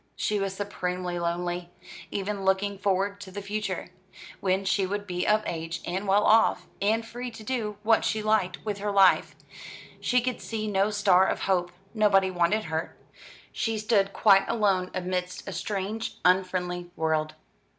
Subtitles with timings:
[0.15, 1.69] She was supremely lonely.
[2.09, 3.91] Even looking forward to the future
[4.39, 8.23] when she would be of age and well off, and free to do what she
[8.23, 9.35] liked with her life
[9.99, 11.71] she could see no star of hope.
[11.93, 12.97] Nobody wanted her.
[13.51, 17.35] She stood quite alone amidst a strange, unfriendly world.